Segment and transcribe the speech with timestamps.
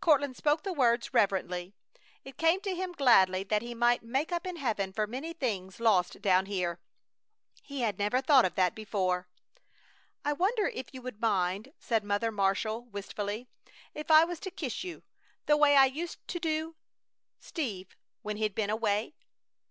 [0.00, 1.74] Courtland spoke the words reverently.
[2.24, 5.78] It came to him gladly that he might make up in heaven for many things
[5.78, 6.80] lost down here.
[7.62, 9.28] He had never thought of that before.
[10.24, 13.46] "I wonder if you would mind," said Mother Marshall, wistfully,
[13.92, 15.02] "if I was to kiss you,
[15.44, 16.76] the way I used to do
[17.38, 19.12] Steve when he'd been away?"